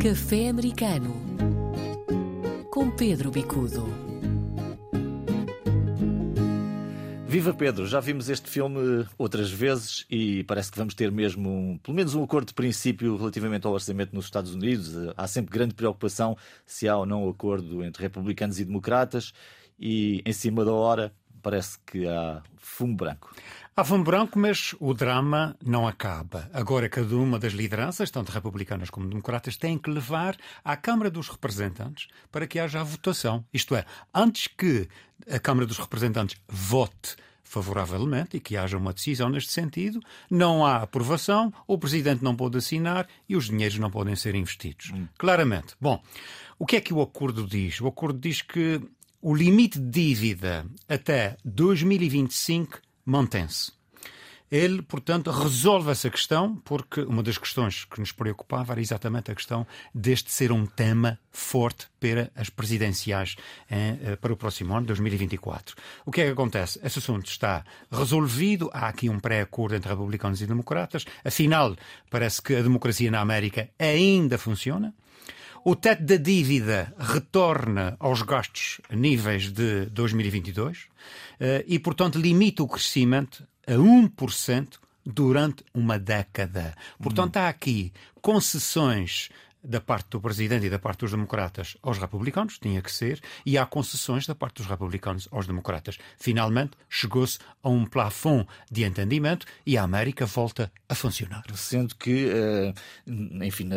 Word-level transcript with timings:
Café 0.00 0.48
Americano 0.48 1.12
com 2.70 2.88
Pedro 2.88 3.32
Bicudo. 3.32 3.84
Viva 7.26 7.52
Pedro, 7.52 7.84
já 7.84 7.98
vimos 7.98 8.28
este 8.28 8.48
filme 8.48 9.04
outras 9.18 9.50
vezes 9.50 10.06
e 10.08 10.44
parece 10.44 10.70
que 10.70 10.78
vamos 10.78 10.94
ter 10.94 11.10
mesmo 11.10 11.50
um, 11.50 11.78
pelo 11.78 11.96
menos 11.96 12.14
um 12.14 12.22
acordo 12.22 12.46
de 12.46 12.54
princípio 12.54 13.16
relativamente 13.16 13.66
ao 13.66 13.72
orçamento 13.72 14.14
nos 14.14 14.26
Estados 14.26 14.54
Unidos. 14.54 14.94
Há 15.16 15.26
sempre 15.26 15.52
grande 15.52 15.74
preocupação 15.74 16.36
se 16.64 16.88
há 16.88 16.96
ou 16.96 17.04
não 17.04 17.28
acordo 17.28 17.82
entre 17.82 18.00
republicanos 18.00 18.60
e 18.60 18.64
democratas 18.64 19.32
e 19.80 20.22
em 20.24 20.32
cima 20.32 20.64
da 20.64 20.72
hora 20.72 21.12
parece 21.42 21.78
que 21.86 22.06
há 22.06 22.42
fumo 22.56 22.96
branco. 22.96 23.34
Há 23.76 23.84
fumo 23.84 24.02
branco, 24.02 24.38
mas 24.38 24.74
o 24.80 24.92
drama 24.92 25.56
não 25.64 25.86
acaba. 25.86 26.50
Agora, 26.52 26.88
cada 26.88 27.14
uma 27.16 27.38
das 27.38 27.52
lideranças, 27.52 28.10
tanto 28.10 28.32
republicanas 28.32 28.90
como 28.90 29.08
democratas, 29.08 29.56
tem 29.56 29.78
que 29.78 29.90
levar 29.90 30.36
à 30.64 30.76
Câmara 30.76 31.10
dos 31.10 31.28
Representantes 31.28 32.08
para 32.32 32.46
que 32.46 32.58
haja 32.58 32.80
a 32.80 32.84
votação. 32.84 33.44
Isto 33.52 33.76
é, 33.76 33.84
antes 34.12 34.48
que 34.48 34.88
a 35.30 35.38
Câmara 35.38 35.66
dos 35.66 35.78
Representantes 35.78 36.40
vote 36.48 37.16
favoravelmente 37.48 38.36
e 38.36 38.40
que 38.40 38.56
haja 38.56 38.76
uma 38.76 38.92
decisão 38.92 39.30
neste 39.30 39.52
sentido, 39.52 40.00
não 40.30 40.66
há 40.66 40.82
aprovação, 40.82 41.52
o 41.66 41.78
Presidente 41.78 42.22
não 42.22 42.36
pode 42.36 42.58
assinar 42.58 43.08
e 43.28 43.36
os 43.36 43.46
dinheiros 43.46 43.78
não 43.78 43.90
podem 43.90 44.14
ser 44.14 44.34
investidos. 44.34 44.90
Hum. 44.92 45.08
Claramente. 45.16 45.74
Bom, 45.80 46.02
o 46.58 46.66
que 46.66 46.76
é 46.76 46.80
que 46.80 46.92
o 46.92 47.00
acordo 47.00 47.46
diz? 47.46 47.80
O 47.80 47.86
acordo 47.86 48.18
diz 48.18 48.42
que 48.42 48.82
o 49.20 49.34
limite 49.34 49.78
de 49.78 49.90
dívida 49.90 50.66
até 50.88 51.36
2025 51.44 52.80
mantém-se. 53.04 53.72
Ele, 54.50 54.80
portanto, 54.80 55.30
resolve 55.30 55.90
essa 55.90 56.08
questão, 56.08 56.56
porque 56.56 57.02
uma 57.02 57.22
das 57.22 57.36
questões 57.36 57.84
que 57.84 58.00
nos 58.00 58.12
preocupava 58.12 58.72
era 58.72 58.80
exatamente 58.80 59.30
a 59.30 59.34
questão 59.34 59.66
deste 59.94 60.32
ser 60.32 60.50
um 60.50 60.64
tema 60.64 61.18
forte 61.30 61.86
para 62.00 62.30
as 62.34 62.48
presidenciais 62.48 63.36
eh, 63.70 64.16
para 64.16 64.32
o 64.32 64.36
próximo 64.36 64.74
ano, 64.74 64.86
2024. 64.86 65.76
O 66.06 66.10
que 66.10 66.22
é 66.22 66.24
que 66.24 66.30
acontece? 66.30 66.80
Esse 66.82 66.98
assunto 66.98 67.26
está 67.26 67.62
resolvido, 67.92 68.70
há 68.72 68.88
aqui 68.88 69.10
um 69.10 69.20
pré-acordo 69.20 69.74
entre 69.74 69.90
republicanos 69.90 70.40
e 70.40 70.46
democratas, 70.46 71.04
afinal, 71.22 71.76
parece 72.08 72.40
que 72.40 72.54
a 72.54 72.62
democracia 72.62 73.10
na 73.10 73.20
América 73.20 73.68
ainda 73.78 74.38
funciona. 74.38 74.94
O 75.68 75.76
teto 75.76 76.02
da 76.02 76.16
dívida 76.16 76.94
retorna 76.98 77.94
aos 78.00 78.22
gastos 78.22 78.80
níveis 78.90 79.52
de 79.52 79.84
2022 79.90 80.86
eh, 81.38 81.62
e, 81.68 81.78
portanto, 81.78 82.18
limita 82.18 82.62
o 82.62 82.66
crescimento 82.66 83.46
a 83.66 83.72
1% 83.72 84.78
durante 85.04 85.62
uma 85.74 85.98
década. 85.98 86.74
Portanto, 86.98 87.36
há 87.36 87.50
aqui 87.50 87.92
concessões 88.22 89.28
da 89.62 89.80
parte 89.80 90.10
do 90.10 90.20
Presidente 90.20 90.66
e 90.66 90.70
da 90.70 90.78
parte 90.78 91.00
dos 91.00 91.10
democratas 91.10 91.76
aos 91.82 91.98
republicanos, 91.98 92.58
tinha 92.58 92.80
que 92.80 92.90
ser, 92.90 93.20
e 93.44 93.58
há 93.58 93.66
concessões 93.66 94.26
da 94.26 94.34
parte 94.34 94.56
dos 94.56 94.66
republicanos 94.66 95.28
aos 95.30 95.46
democratas. 95.46 95.98
Finalmente, 96.18 96.72
chegou-se 96.88 97.38
a 97.62 97.68
um 97.68 97.84
plafond 97.84 98.46
de 98.70 98.84
entendimento 98.84 99.46
e 99.66 99.76
a 99.76 99.82
América 99.82 100.26
volta 100.26 100.72
a 100.88 100.94
funcionar. 100.94 101.44
Sendo 101.54 101.94
que, 101.96 102.28
eh, 102.30 102.74
enfim, 103.44 103.68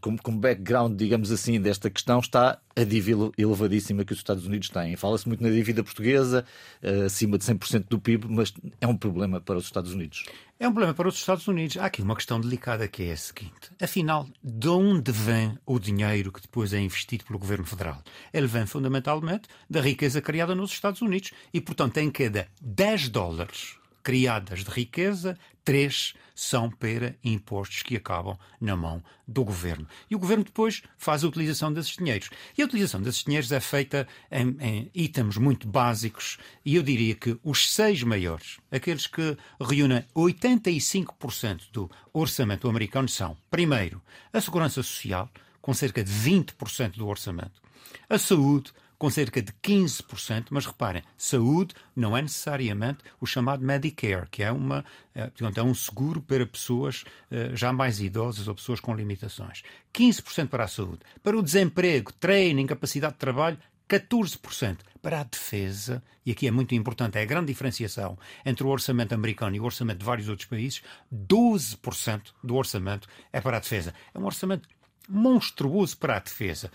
como 0.00 0.38
background, 0.38 0.96
digamos 0.96 1.30
assim, 1.30 1.60
desta 1.60 1.90
questão 1.90 2.18
está 2.20 2.58
a 2.76 2.84
dívida 2.84 3.30
elevadíssima 3.38 4.04
que 4.04 4.12
os 4.12 4.18
Estados 4.18 4.46
Unidos 4.46 4.68
têm. 4.68 4.96
Fala-se 4.96 5.28
muito 5.28 5.42
na 5.42 5.50
dívida 5.50 5.82
portuguesa, 5.82 6.44
eh, 6.82 7.04
acima 7.06 7.38
de 7.38 7.44
100% 7.44 7.86
do 7.88 8.00
PIB, 8.00 8.26
mas 8.28 8.52
é 8.80 8.86
um 8.86 8.96
problema 8.96 9.40
para 9.40 9.56
os 9.56 9.64
Estados 9.64 9.92
Unidos. 9.92 10.24
É 10.58 10.68
um 10.68 10.72
problema 10.72 10.94
para 10.94 11.08
os 11.08 11.16
Estados 11.16 11.48
Unidos. 11.48 11.76
Há 11.76 11.86
aqui 11.86 12.00
uma 12.00 12.14
questão 12.14 12.40
delicada 12.40 12.86
que 12.86 13.02
é 13.02 13.12
a 13.12 13.16
seguinte: 13.16 13.72
afinal, 13.82 14.28
de 14.42 14.68
onde 14.68 15.10
vem 15.10 15.58
o 15.66 15.80
dinheiro 15.80 16.30
que 16.30 16.40
depois 16.40 16.72
é 16.72 16.80
investido 16.80 17.24
pelo 17.24 17.40
governo 17.40 17.64
federal? 17.64 18.02
Ele 18.32 18.46
vem 18.46 18.64
fundamentalmente 18.64 19.48
da 19.68 19.80
riqueza 19.80 20.22
criada 20.22 20.54
nos 20.54 20.70
Estados 20.70 21.02
Unidos 21.02 21.32
e, 21.52 21.60
portanto, 21.60 21.98
em 21.98 22.08
cada 22.08 22.46
10 22.60 23.08
dólares 23.08 23.76
criadas 24.04 24.62
de 24.62 24.70
riqueza, 24.70 25.36
três 25.64 26.14
são 26.34 26.70
para 26.70 27.16
impostos 27.24 27.82
que 27.82 27.96
acabam 27.96 28.36
na 28.60 28.76
mão 28.76 29.02
do 29.26 29.42
governo. 29.44 29.88
E 30.10 30.14
o 30.14 30.18
governo 30.18 30.44
depois 30.44 30.82
faz 30.98 31.24
a 31.24 31.28
utilização 31.28 31.72
desses 31.72 31.96
dinheiros. 31.96 32.28
E 32.58 32.62
a 32.62 32.66
utilização 32.66 33.00
desses 33.00 33.24
dinheiros 33.24 33.50
é 33.50 33.60
feita 33.60 34.06
em, 34.30 34.56
em 34.60 34.90
itens 34.94 35.38
muito 35.38 35.66
básicos, 35.66 36.36
e 36.64 36.76
eu 36.76 36.82
diria 36.82 37.14
que 37.14 37.38
os 37.42 37.72
seis 37.72 38.02
maiores, 38.02 38.58
aqueles 38.70 39.06
que 39.06 39.36
reúnem 39.60 40.04
85% 40.14 41.70
do 41.72 41.90
orçamento 42.12 42.68
americano, 42.68 43.08
são, 43.08 43.36
primeiro, 43.50 44.02
a 44.32 44.40
segurança 44.40 44.82
social, 44.82 45.30
com 45.62 45.72
cerca 45.72 46.04
de 46.04 46.12
20% 46.12 46.96
do 46.96 47.08
orçamento, 47.08 47.62
a 48.08 48.18
saúde, 48.18 48.72
com 48.98 49.10
cerca 49.10 49.42
de 49.42 49.52
15%, 49.52 50.46
mas 50.50 50.66
reparem, 50.66 51.02
saúde 51.16 51.74
não 51.94 52.16
é 52.16 52.22
necessariamente 52.22 52.98
o 53.20 53.26
chamado 53.26 53.64
Medicare, 53.64 54.28
que 54.30 54.42
é, 54.42 54.50
uma, 54.50 54.84
é, 55.14 55.30
é 55.56 55.62
um 55.62 55.74
seguro 55.74 56.20
para 56.20 56.46
pessoas 56.46 57.04
eh, 57.30 57.50
já 57.54 57.72
mais 57.72 58.00
idosas 58.00 58.48
ou 58.48 58.54
pessoas 58.54 58.80
com 58.80 58.94
limitações. 58.94 59.62
15% 59.92 60.48
para 60.48 60.64
a 60.64 60.68
saúde. 60.68 61.00
Para 61.22 61.36
o 61.36 61.42
desemprego, 61.42 62.12
treino, 62.12 62.60
incapacidade 62.60 63.14
de 63.14 63.18
trabalho, 63.18 63.58
14% 63.88 64.78
para 65.02 65.20
a 65.20 65.24
defesa, 65.24 66.02
e 66.24 66.32
aqui 66.32 66.46
é 66.46 66.50
muito 66.50 66.74
importante, 66.74 67.18
é 67.18 67.22
a 67.22 67.26
grande 67.26 67.48
diferenciação 67.48 68.18
entre 68.44 68.64
o 68.64 68.68
orçamento 68.68 69.14
americano 69.14 69.54
e 69.54 69.60
o 69.60 69.64
orçamento 69.64 69.98
de 69.98 70.04
vários 70.04 70.28
outros 70.28 70.48
países, 70.48 70.82
12% 71.12 72.32
do 72.42 72.54
orçamento 72.56 73.06
é 73.32 73.40
para 73.40 73.58
a 73.58 73.60
defesa. 73.60 73.92
É 74.14 74.18
um 74.18 74.24
orçamento 74.24 74.66
monstruoso 75.08 75.96
para 75.98 76.16
a 76.16 76.18
defesa. 76.18 76.70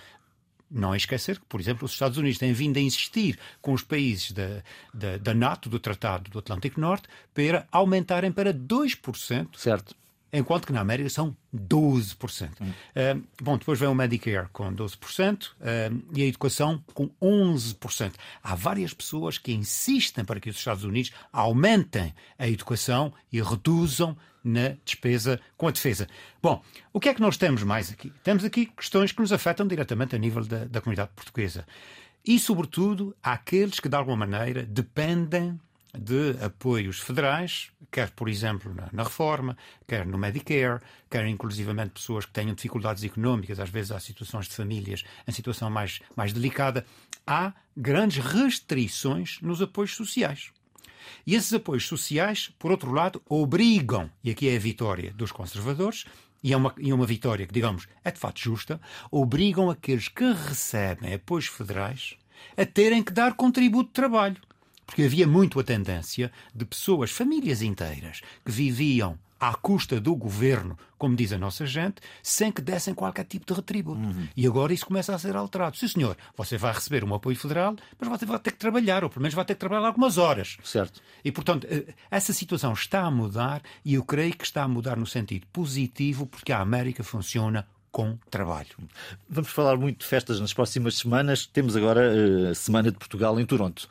Não 0.72 0.94
é 0.94 0.97
esquecer 0.97 1.40
que, 1.40 1.46
por 1.46 1.59
exemplo, 1.59 1.85
os 1.85 1.94
Estados 1.94 2.18
Unidos 2.18 2.38
têm 2.38 2.53
vindo 2.53 2.78
a 2.78 2.81
insistir 2.81 3.40
com 3.62 3.74
os 3.74 3.84
países 3.84 4.31
da, 4.31 4.62
da, 4.94 5.18
da 5.18 5.34
NATO, 5.34 5.69
do 5.69 5.80
Tratado 5.80 6.30
do 6.30 6.40
Atlântico 6.40 6.80
Norte, 6.80 7.07
para 7.34 7.68
aumentarem 7.72 8.31
para 8.31 8.53
2%. 8.53 9.58
Certo 9.58 9.96
enquanto 10.31 10.67
que 10.67 10.73
na 10.73 10.81
América 10.81 11.09
são 11.09 11.35
12%. 11.56 12.50
Hum. 12.62 12.69
Uh, 12.69 13.23
bom, 13.41 13.57
depois 13.57 13.79
vem 13.79 13.90
o 13.90 13.95
Medicare 13.95 14.47
com 14.53 14.73
12% 14.73 15.47
uh, 15.47 15.53
e 16.13 16.23
a 16.23 16.25
educação 16.25 16.84
com 16.94 17.09
11%. 17.22 18.13
Há 18.44 18.56
várias 18.56 18.94
pessoas 18.94 19.38
que 19.38 19.51
insistem 19.51 20.23
para 20.23 20.40
que 20.40 20.50
os 20.50 20.57
Estados 20.57 20.84
Unidos 20.84 21.12
aumentem 21.31 22.13
a 22.38 22.47
educação 22.47 23.13
e 23.31 23.41
reduzam 23.41 24.16
na 24.44 24.69
despesa 24.85 25.40
com 25.57 25.67
a 25.67 25.72
defesa. 25.72 26.07
Bom, 26.41 26.63
o 26.94 27.00
que 27.00 27.09
é 27.09 27.13
que 27.13 27.22
nós 27.22 27.38
temos 27.38 27.63
mais 27.63 27.91
aqui? 27.91 28.11
Temos 28.23 28.44
aqui 28.44 28.66
questões 28.66 29.11
que 29.11 29.19
nos 29.19 29.34
afetam 29.34 29.67
diretamente 29.67 30.16
a 30.16 30.19
nível 30.19 30.46
da, 30.46 30.66
da 30.66 30.81
comunidade 30.81 31.11
portuguesa. 31.16 31.66
E, 32.25 32.38
sobretudo, 32.40 33.16
aqueles 33.23 33.79
que, 33.79 33.90
de 33.90 33.96
alguma 33.96 34.25
maneira, 34.25 34.63
dependem 34.63 35.59
de 35.97 36.38
apoios 36.44 37.00
federais, 37.00 37.72
quer, 37.91 38.11
por 38.11 38.29
exemplo, 38.29 38.73
na, 38.73 38.89
na, 38.91 39.03
reforma, 39.03 39.57
quer 39.88 40.05
no 40.05 40.17
Medicare, 40.17 40.81
quer 41.09 41.25
inclusivamente 41.27 41.91
pessoas 41.91 42.25
que 42.25 42.31
tenham 42.31 42.53
dificuldades 42.53 43.03
económicas, 43.03 43.59
às 43.59 43.69
vezes 43.69 43.91
há 43.91 43.99
situações 43.99 44.47
de 44.47 44.55
famílias 44.55 45.03
em 45.28 45.31
situação 45.31 45.69
mais, 45.69 45.99
mais 46.16 46.31
delicada. 46.31 46.85
Há 47.25 47.53
grandes 47.75 48.23
restrições 48.23 49.39
nos 49.41 49.61
apoios 49.61 49.95
sociais. 49.95 50.51
E 51.25 51.33
esses 51.33 51.53
apoios 51.53 51.88
sociais, 51.88 52.51
por 52.59 52.72
outro 52.72 52.91
lado, 52.91 53.22
obrigam, 53.28 54.11
e 54.23 54.29
aqui 54.29 54.47
é 54.47 54.55
a 54.55 54.59
vitória 54.59 55.11
dos 55.13 55.31
conservadores, 55.31 56.05
e 56.44 56.53
é 56.53 56.57
uma, 56.57 56.73
e 56.78 56.91
é 56.91 56.94
uma 56.94 57.05
vitória 57.05 57.45
que, 57.45 57.53
digamos, 57.53 57.88
é 58.03 58.11
de 58.11 58.19
fato 58.19 58.39
justa, 58.39 58.79
obrigam 59.11 59.69
aqueles 59.69 60.07
que 60.07 60.31
recebem 60.31 61.13
apoios 61.13 61.47
federais 61.47 62.16
a 62.55 62.66
terem 62.66 63.03
que 63.03 63.11
dar 63.11 63.33
contributo 63.33 63.89
de 63.89 63.94
trabalho 63.94 64.38
porque 64.89 65.03
havia 65.03 65.27
muito 65.27 65.59
a 65.59 65.63
tendência 65.63 66.31
de 66.53 66.66
pessoas, 66.66 67.11
famílias 67.11 67.61
inteiras, 67.61 68.22
que 68.44 68.51
viviam 68.51 69.19
à 69.39 69.53
custa 69.53 70.01
do 70.01 70.16
governo, 70.16 70.75
como 70.97 71.16
diz 71.16 71.31
a 71.31 71.38
nossa 71.38 71.63
gente, 71.63 72.01
sem 72.23 72.51
que 72.51 72.59
dessem 72.59 72.95
qualquer 72.95 73.23
tipo 73.23 73.46
de 73.46 73.53
retributo. 73.53 74.02
Uhum. 74.02 74.28
E 74.35 74.47
agora 74.47 74.73
isso 74.73 74.87
começa 74.87 75.14
a 75.14 75.19
ser 75.19 75.35
alterado. 75.35 75.78
Sim, 75.78 75.87
senhor, 75.87 76.17
você 76.35 76.58
vai 76.58 76.73
receber 76.73 77.03
um 77.03 77.14
apoio 77.14 77.37
federal, 77.37 77.75
mas 77.99 78.09
você 78.09 78.25
vai 78.25 78.40
ter 78.40 78.52
que 78.52 78.58
trabalhar, 78.58 79.03
ou 79.03 79.11
pelo 79.11 79.22
menos 79.22 79.35
vai 79.35 79.46
ter 79.46 79.53
que 79.53 79.59
trabalhar 79.59 79.85
algumas 79.85 80.17
horas. 80.17 80.58
Certo. 80.64 80.99
E, 81.23 81.31
portanto, 81.31 81.67
eh, 81.69 81.93
essa 82.09 82.34
situação 82.34 82.73
está 82.73 83.02
a 83.02 83.11
mudar 83.11 83.61
e 83.85 83.93
eu 83.93 84.03
creio 84.03 84.35
que 84.35 84.43
está 84.43 84.64
a 84.64 84.67
mudar 84.67 84.97
no 84.97 85.05
sentido 85.05 85.46
positivo, 85.53 86.25
porque 86.25 86.52
a 86.52 86.59
América 86.59 87.03
funciona 87.03 87.66
com 87.91 88.17
trabalho. 88.29 88.75
Vamos 89.29 89.52
falar 89.52 89.78
muito 89.78 89.99
de 89.99 90.05
festas 90.05 90.40
nas 90.40 90.53
próximas 90.53 90.97
semanas. 90.97 91.46
Temos 91.46 91.75
agora 91.75 92.11
a 92.11 92.52
uh, 92.52 92.55
Semana 92.55 92.91
de 92.91 92.97
Portugal 92.97 93.40
em 93.40 93.46
Toronto. 93.46 93.87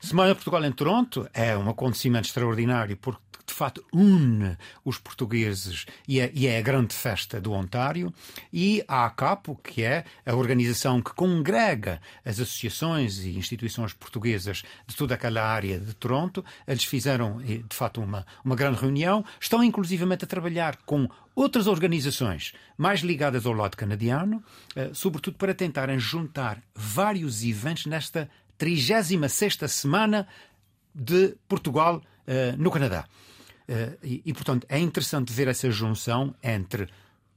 Semana 0.00 0.34
Portugal 0.34 0.64
em 0.64 0.72
Toronto 0.72 1.28
é 1.34 1.56
um 1.56 1.68
acontecimento 1.68 2.26
extraordinário 2.26 2.96
porque 2.96 3.20
de 3.48 3.54
facto 3.54 3.84
une 3.92 4.56
os 4.84 4.98
portugueses 4.98 5.86
e 6.06 6.20
é, 6.20 6.30
e 6.34 6.46
é, 6.46 6.58
a 6.58 6.62
grande 6.62 6.94
festa 6.94 7.40
do 7.40 7.52
Ontário, 7.52 8.12
e 8.52 8.84
a 8.86 9.06
ACAPO, 9.06 9.56
que 9.56 9.82
é 9.82 10.04
a 10.24 10.34
organização 10.34 11.00
que 11.00 11.14
congrega 11.14 12.00
as 12.24 12.38
associações 12.38 13.18
e 13.24 13.36
instituições 13.36 13.92
portuguesas 13.92 14.62
de 14.86 14.94
toda 14.94 15.14
aquela 15.14 15.42
área 15.42 15.80
de 15.80 15.94
Toronto. 15.94 16.44
Eles 16.66 16.84
fizeram, 16.84 17.38
de 17.38 17.64
facto, 17.70 18.00
uma, 18.00 18.26
uma 18.44 18.54
grande 18.54 18.80
reunião, 18.80 19.24
estão 19.40 19.64
inclusivamente 19.64 20.24
a 20.24 20.28
trabalhar 20.28 20.76
com 20.84 21.08
outras 21.34 21.66
organizações 21.66 22.52
mais 22.76 23.00
ligadas 23.00 23.46
ao 23.46 23.52
lado 23.52 23.76
canadiano, 23.76 24.42
eh, 24.76 24.90
sobretudo 24.92 25.36
para 25.36 25.54
tentarem 25.54 25.98
juntar 25.98 26.60
vários 26.74 27.44
eventos 27.44 27.86
nesta 27.86 28.28
36 28.58 29.56
semana 29.68 30.26
de 30.94 31.36
Portugal 31.48 32.02
uh, 32.02 32.56
no 32.60 32.70
Canadá. 32.70 33.06
Uh, 33.68 33.96
e, 34.02 34.22
e, 34.26 34.32
portanto, 34.32 34.66
é 34.68 34.78
interessante 34.78 35.32
ver 35.32 35.48
essa 35.48 35.70
junção 35.70 36.34
entre 36.42 36.88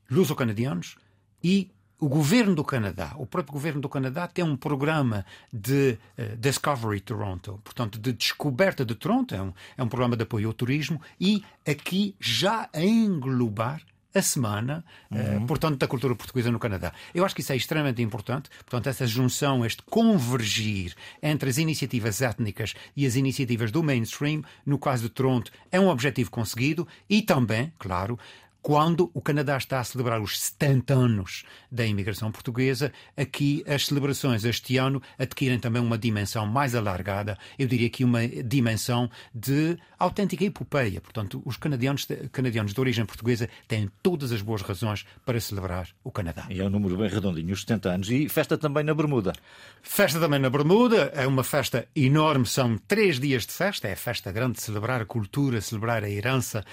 luso-canadianos 0.09 0.95
e 1.44 1.69
o 2.00 2.09
governo 2.09 2.56
do 2.56 2.63
Canadá. 2.63 3.13
O 3.18 3.27
próprio 3.27 3.53
governo 3.53 3.79
do 3.79 3.88
Canadá 3.88 4.27
tem 4.27 4.44
um 4.44 4.57
programa 4.57 5.23
de 5.53 6.00
uh, 6.18 6.35
Discovery 6.38 7.00
Toronto, 7.00 7.62
portanto, 7.63 8.00
de 8.00 8.12
descoberta 8.12 8.83
de 8.83 8.95
Toronto. 8.95 9.35
É 9.35 9.41
um, 9.41 9.53
é 9.77 9.83
um 9.83 9.88
programa 9.88 10.17
de 10.17 10.24
apoio 10.24 10.47
ao 10.47 10.53
turismo 10.53 11.00
e 11.19 11.44
aqui 11.65 12.15
já 12.19 12.67
a 12.74 12.83
englobar 12.83 13.81
a 14.13 14.22
semana, 14.22 14.84
eh, 15.12 15.16
uhum. 15.16 15.44
uh, 15.44 15.48
portanto, 15.48 15.78
da 15.78 15.88
cultura 15.88 16.16
portuguesa 16.16 16.52
no 16.52 16.60
Canadá. 16.60 16.94
Eu 17.13 17.25
acho 17.25 17.34
que 17.34 17.42
isso 17.42 17.54
é 17.54 17.56
extremamente 17.56 18.02
importante. 18.02 18.50
Portanto, 18.66 18.88
essa 18.88 19.08
junção, 19.08 19.66
este 19.66 19.81
convergir 19.84 20.94
entre 21.22 21.50
as 21.50 21.58
iniciativas 21.58 22.22
étnicas 22.22 22.74
e 22.96 23.06
as 23.06 23.16
iniciativas 23.16 23.72
do 23.72 23.81
mainstream, 23.81 24.44
no 24.66 24.78
caso 24.78 25.04
de 25.04 25.10
Toronto, 25.10 25.52
é 25.72 25.80
um 25.80 25.88
objetivo 25.88 26.30
conseguido 26.30 26.88
e 27.10 27.22
também, 27.22 27.72
claro, 27.80 28.19
quando 28.62 29.10
o 29.13 29.22
Canadá 29.22 29.58
está 29.58 29.80
a 29.80 29.84
celebrar 29.84 30.22
os 30.22 30.40
70 30.40 30.94
anos 30.94 31.44
da 31.72 31.86
imigração 31.86 32.31
portuguesa, 32.31 32.94
aqui 33.18 33.63
as 33.68 33.88
celebrações 33.88 34.46
este 34.46 34.78
ano 34.78 35.02
adquirem 35.18 35.60
também 35.60 35.81
uma 35.81 35.98
dimensão 35.98 36.46
mais 36.46 36.75
alargada, 36.75 37.38
eu 37.58 37.68
diria 37.68 37.90
que 37.90 38.04
uma 38.04 38.28
dimensão 38.28 39.10
de 39.34 39.78
autêntica 39.98 40.44
epopeia. 40.44 41.02
Portanto, 41.02 41.42
os 41.46 41.58
canadianos, 41.58 42.08
canadianos 42.31 42.74
de 42.74 42.80
origem 42.80 43.06
portuguesa 43.06 43.50
têm 43.68 43.90
todas 44.02 44.31
as 44.31 44.42
boas 44.42 44.62
razões 44.62 45.06
para 45.25 45.40
celebrar 45.40 45.90
o 46.04 46.12
Canadá. 46.12 46.46
E 46.50 46.60
é 46.60 46.63
um 46.66 46.69
número 46.69 46.98
bem 46.98 47.10
redondinho, 47.10 47.54
os 47.54 47.62
70 47.62 47.90
anos. 47.90 48.10
E 48.10 48.30
festa 48.30 48.58
também 48.58 48.84
na 48.84 48.94
Bermuda. 48.94 49.34
Festa 49.81 50.19
também 50.19 50.40
na 50.40 50.50
Bermuda, 50.50 51.12
é 51.16 51.25
uma 51.25 51.44
festa 51.44 51.88
enorme, 51.96 52.46
são 52.46 52.78
três 52.78 53.19
dias 53.19 53.46
de 53.46 53.54
festa, 53.54 53.88
é 53.88 53.94
a 53.94 53.98
festa 53.98 54.31
grande 54.31 54.58
de 54.58 54.62
celebrar 54.62 55.02
a 55.02 55.06
cultura, 55.06 55.62
celebrar 55.62 56.04
a 56.04 56.10
herança. 56.10 56.63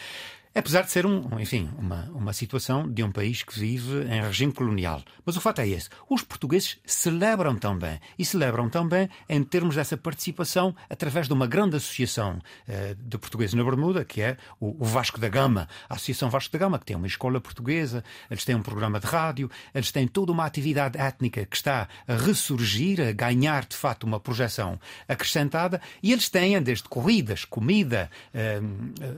Apesar 0.54 0.82
de 0.82 0.90
ser 0.90 1.06
um, 1.06 1.38
enfim, 1.38 1.68
uma, 1.78 2.10
uma 2.14 2.32
situação 2.32 2.90
de 2.90 3.02
um 3.02 3.12
país 3.12 3.42
que 3.42 3.58
vive 3.58 4.02
em 4.04 4.22
regime 4.22 4.52
colonial. 4.52 5.02
Mas 5.24 5.36
o 5.36 5.40
fato 5.40 5.60
é 5.60 5.68
esse. 5.68 5.88
Os 6.08 6.22
portugueses 6.22 6.78
celebram 6.84 7.56
também. 7.56 8.00
E 8.18 8.24
celebram 8.24 8.68
também 8.68 9.08
em 9.28 9.42
termos 9.42 9.76
dessa 9.76 9.96
participação 9.96 10.74
através 10.88 11.26
de 11.26 11.32
uma 11.32 11.46
grande 11.46 11.76
associação 11.76 12.40
eh, 12.66 12.96
de 12.98 13.18
portugueses 13.18 13.54
na 13.54 13.62
Bermuda, 13.62 14.04
que 14.04 14.20
é 14.22 14.36
o, 14.58 14.82
o, 14.82 14.84
Vasco 14.84 15.20
da 15.20 15.28
Gama. 15.28 15.68
A 15.88 15.94
Associação 15.94 16.30
Vasco 16.30 16.52
da 16.52 16.58
Gama, 16.58 16.78
que 16.78 16.86
tem 16.86 16.96
uma 16.96 17.06
escola 17.06 17.40
portuguesa, 17.40 18.02
eles 18.30 18.44
têm 18.44 18.54
um 18.54 18.62
programa 18.62 18.98
de 18.98 19.06
rádio, 19.06 19.50
eles 19.74 19.92
têm 19.92 20.08
toda 20.08 20.32
uma 20.32 20.44
atividade 20.44 20.98
étnica 20.98 21.44
que 21.44 21.56
está 21.56 21.88
a 22.06 22.14
ressurgir, 22.14 23.00
a 23.00 23.12
ganhar 23.12 23.64
de 23.66 23.76
facto 23.76 24.04
uma 24.04 24.18
projeção 24.18 24.80
acrescentada. 25.06 25.80
E 26.02 26.12
eles 26.12 26.28
têm 26.28 26.60
desde 26.62 26.88
corridas, 26.88 27.44
comida, 27.44 28.10
eh, 28.34 28.60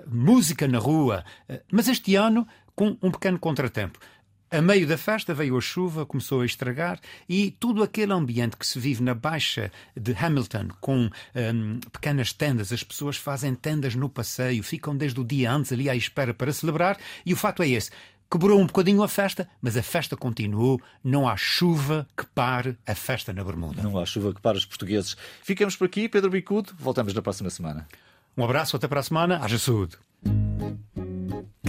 música 0.07 0.67
na 0.67 0.79
rua, 0.79 1.20
eh, 1.49 1.63
mas 1.71 1.89
este 1.89 2.15
ano, 2.15 2.47
com 2.75 2.97
um 3.03 3.11
pequeno 3.11 3.39
contratempo. 3.39 3.99
A 4.53 4.61
meio 4.61 4.85
da 4.85 4.99
festa 4.99 5.33
veio 5.33 5.57
a 5.57 5.61
chuva, 5.61 6.05
começou 6.05 6.41
a 6.41 6.45
estragar 6.45 6.99
e 7.29 7.53
todo 7.53 7.85
aquele 7.85 8.13
ambiente 8.13 8.57
que 8.57 8.67
se 8.67 8.81
vive 8.81 9.01
na 9.01 9.15
Baixa 9.15 9.71
de 9.97 10.13
Hamilton, 10.13 10.71
com 10.81 11.09
um, 11.37 11.79
pequenas 11.93 12.33
tendas, 12.33 12.73
as 12.73 12.83
pessoas 12.83 13.17
fazem 13.17 13.55
tendas 13.55 13.95
no 13.95 14.09
passeio, 14.09 14.61
ficam 14.65 14.97
desde 14.97 15.21
o 15.21 15.25
dia 15.25 15.53
antes 15.53 15.71
ali 15.71 15.89
à 15.89 15.95
espera 15.95 16.35
para 16.35 16.53
celebrar, 16.53 16.99
e 17.25 17.33
o 17.33 17.37
fato 17.37 17.63
é 17.63 17.69
esse. 17.69 17.93
Quebrou 18.29 18.61
um 18.61 18.67
bocadinho 18.67 19.05
a 19.05 19.09
festa, 19.09 19.49
mas 19.63 19.77
a 19.77 19.83
festa 19.85 20.17
continuou. 20.17 20.81
Não 21.03 21.29
há 21.29 21.37
chuva 21.37 22.07
que 22.17 22.27
pare 22.27 22.77
a 22.85 22.95
festa 22.95 23.33
na 23.33 23.45
Bermuda. 23.45 23.83
Não 23.83 23.99
há 23.99 24.07
chuva 24.07 24.35
que 24.35 24.41
pare 24.41 24.59
os 24.59 24.65
portugueses. 24.65 25.17
Ficamos 25.43 25.77
por 25.77 25.87
aqui, 25.87 26.09
Pedro 26.09 26.31
Bicudo. 26.31 26.73
Voltamos 26.79 27.15
na 27.15 27.23
próxima 27.23 27.51
semana. 27.51 27.89
Um 28.37 28.45
abraço, 28.45 28.77
até 28.77 28.89
para 28.89 29.01
a 29.01 29.03
semana. 29.03 29.41
Haja 29.43 29.59
saúde. 29.59 29.97